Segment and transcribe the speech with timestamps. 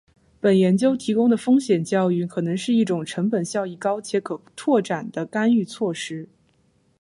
[0.39, 6.27] 本研究提供的风险教育可能是一种成本效益高且可扩展的干预措施